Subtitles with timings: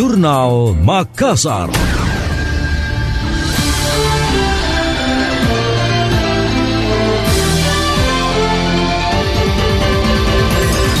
[0.00, 1.68] Jurnal Makassar.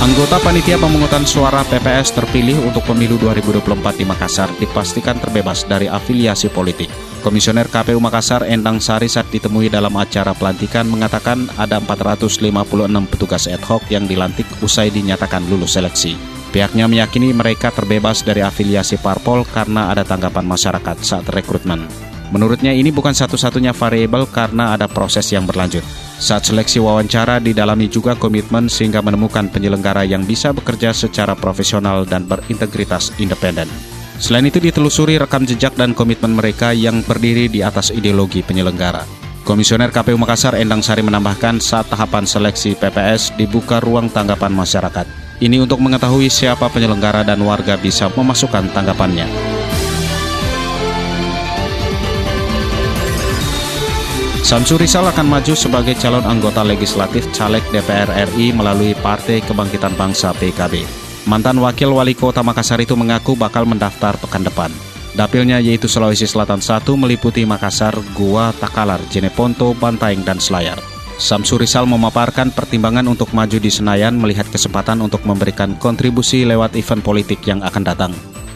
[0.04, 6.52] Anggota Panitia Pemungutan Suara PPS terpilih untuk pemilu 2024 di Makassar dipastikan terbebas dari afiliasi
[6.52, 6.92] politik.
[7.24, 12.52] Komisioner KPU Makassar Endang Sari saat ditemui dalam acara pelantikan mengatakan ada 456
[13.08, 16.39] petugas ad hoc yang dilantik usai dinyatakan lulus seleksi.
[16.50, 21.86] Pihaknya meyakini mereka terbebas dari afiliasi parpol karena ada tanggapan masyarakat saat rekrutmen.
[22.30, 25.82] Menurutnya ini bukan satu-satunya variabel karena ada proses yang berlanjut.
[26.18, 32.26] Saat seleksi wawancara didalami juga komitmen sehingga menemukan penyelenggara yang bisa bekerja secara profesional dan
[32.26, 33.66] berintegritas independen.
[34.20, 39.02] Selain itu ditelusuri rekam jejak dan komitmen mereka yang berdiri di atas ideologi penyelenggara.
[39.48, 45.29] Komisioner KPU Makassar Endang Sari menambahkan saat tahapan seleksi PPS dibuka ruang tanggapan masyarakat.
[45.40, 49.24] Ini untuk mengetahui siapa penyelenggara dan warga bisa memasukkan tanggapannya.
[54.44, 60.36] Samsur Rizal akan maju sebagai calon anggota legislatif caleg DPR RI melalui Partai Kebangkitan Bangsa
[60.36, 60.84] PKB.
[61.24, 64.68] Mantan Wakil Wali Kota Makassar itu mengaku bakal mendaftar pekan depan.
[65.14, 70.89] Dapilnya yaitu Sulawesi Selatan 1 meliputi Makassar, Gua, Takalar, Jeneponto, Bantaeng, dan Selayar.
[71.20, 77.04] Samsur Rizal memaparkan pertimbangan untuk maju di Senayan melihat kesempatan untuk memberikan kontribusi lewat event
[77.04, 78.12] politik yang akan datang.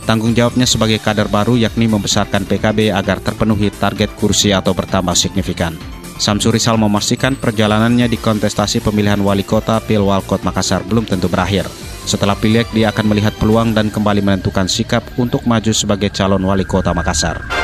[0.08, 5.76] Tanggung jawabnya sebagai kader baru yakni membesarkan PKB agar terpenuhi target kursi atau bertambah signifikan.
[6.16, 11.68] Samsur Rizal memastikan perjalanannya di kontestasi pemilihan wali kota Pilwalkot Makassar belum tentu berakhir.
[12.08, 16.64] Setelah pilek, dia akan melihat peluang dan kembali menentukan sikap untuk maju sebagai calon wali
[16.64, 17.63] kota Makassar.